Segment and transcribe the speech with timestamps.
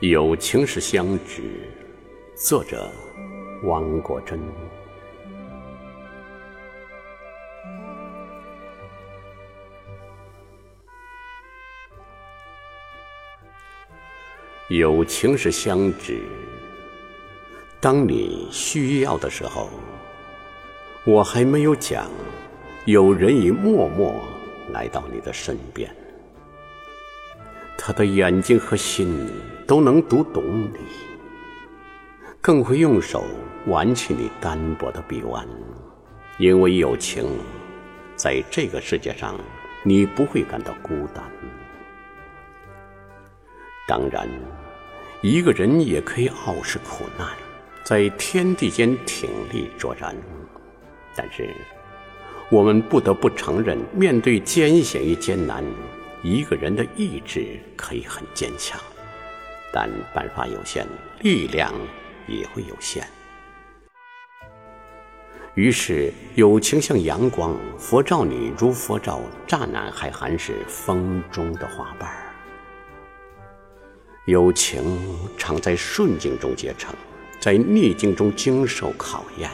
[0.00, 1.42] 友情是相知，
[2.36, 2.88] 作者
[3.64, 4.38] 汪国真。
[14.68, 16.20] 友情是相知，
[17.80, 19.68] 当你需要的时候，
[21.04, 22.08] 我还没有讲，
[22.84, 24.14] 有人已默默
[24.70, 25.92] 来到你的身边。
[27.76, 29.28] 他的眼睛和心
[29.68, 30.78] 都能读懂你，
[32.40, 33.26] 更会用手
[33.66, 35.46] 挽起你单薄的臂弯，
[36.38, 37.38] 因为友情，
[38.16, 39.38] 在这个世界上，
[39.82, 41.22] 你不会感到孤单。
[43.86, 44.26] 当然，
[45.20, 47.28] 一个人也可以傲视苦难，
[47.84, 50.16] 在天地间挺立卓然，
[51.14, 51.46] 但是，
[52.50, 55.62] 我们不得不承认，面对艰险与艰难。
[56.22, 58.80] 一个人的意志可以很坚强，
[59.72, 60.86] 但办法有限，
[61.20, 61.72] 力量
[62.26, 63.06] 也会有限。
[65.54, 72.08] 于是，友情像阳光，佛照你如佛照乍暖还寒时风中的花瓣。
[74.26, 74.98] 友情
[75.36, 76.94] 常在顺境中结成，
[77.40, 79.50] 在逆境中经受考验，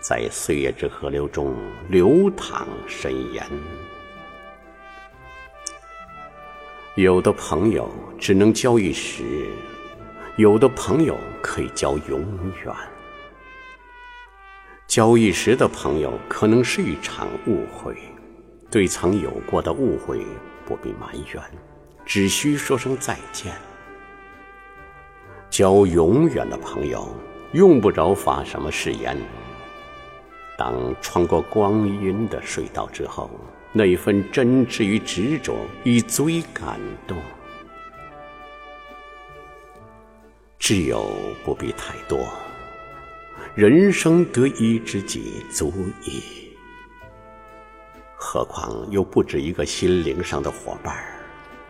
[0.00, 1.54] 在岁月之河流中
[1.88, 3.46] 流淌深渊。
[6.98, 9.22] 有的朋友只能交一时，
[10.34, 12.20] 有的朋友可以交永
[12.64, 12.74] 远。
[14.88, 17.96] 交一时的朋友可能是一场误会，
[18.68, 20.26] 对曾有过的误会
[20.66, 21.40] 不必埋怨，
[22.04, 23.54] 只需说声再见。
[25.48, 27.14] 交永远的朋友
[27.52, 29.16] 用不着发什么誓言。
[30.58, 33.30] 当穿过光阴的隧道之后。
[33.72, 37.16] 那一份真挚与执着，已足以感动。
[40.58, 41.12] 挚友
[41.44, 42.28] 不必太多，
[43.54, 45.72] 人生得一知己足
[46.04, 46.22] 矣。
[48.16, 50.94] 何况又不止一个心灵上的伙伴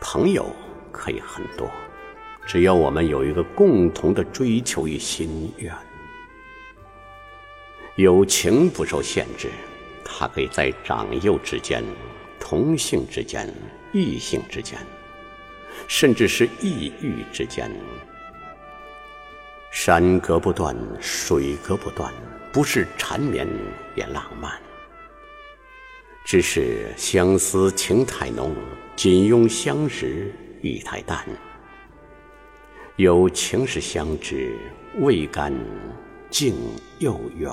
[0.00, 0.54] 朋友
[0.92, 1.70] 可以很多，
[2.46, 5.74] 只要我们有一个共同的追求与心愿。
[7.96, 9.50] 友情不受限制。
[10.16, 11.82] 它可以在长幼之间、
[12.38, 13.52] 同性之间、
[13.92, 14.78] 异性之间，
[15.88, 17.68] 甚至是异域之间。
[19.72, 22.14] 山隔不断，水隔不断，
[22.52, 23.44] 不是缠绵
[23.96, 24.52] 也浪漫。
[26.24, 28.54] 只是相思情太浓，
[28.94, 30.32] 紧拥相识
[30.62, 31.26] 意太淡。
[32.96, 34.56] 有情是相知，
[35.00, 35.52] 未甘，
[36.30, 36.54] 竟
[37.00, 37.50] 又远。